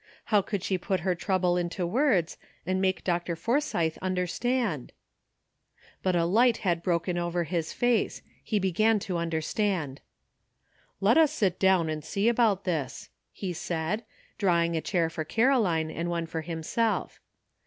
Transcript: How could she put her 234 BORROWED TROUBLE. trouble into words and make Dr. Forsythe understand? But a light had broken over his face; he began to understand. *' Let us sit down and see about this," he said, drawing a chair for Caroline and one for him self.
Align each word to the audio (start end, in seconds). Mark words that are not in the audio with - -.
How 0.33 0.41
could 0.41 0.63
she 0.63 0.79
put 0.79 1.01
her 1.01 1.13
234 1.13 1.15
BORROWED 1.15 1.21
TROUBLE. 1.21 1.49
trouble 1.53 1.57
into 1.57 1.85
words 2.25 2.37
and 2.65 2.81
make 2.81 3.03
Dr. 3.03 3.35
Forsythe 3.35 3.99
understand? 4.01 4.93
But 6.01 6.15
a 6.15 6.25
light 6.25 6.57
had 6.65 6.81
broken 6.81 7.19
over 7.19 7.43
his 7.43 7.71
face; 7.71 8.23
he 8.43 8.57
began 8.57 8.97
to 8.97 9.17
understand. 9.17 10.01
*' 10.51 11.01
Let 11.01 11.19
us 11.19 11.31
sit 11.31 11.59
down 11.59 11.87
and 11.87 12.03
see 12.03 12.27
about 12.27 12.63
this," 12.63 13.09
he 13.31 13.53
said, 13.53 14.03
drawing 14.39 14.75
a 14.75 14.81
chair 14.81 15.07
for 15.07 15.23
Caroline 15.23 15.91
and 15.91 16.09
one 16.09 16.25
for 16.25 16.41
him 16.41 16.63
self. 16.63 17.21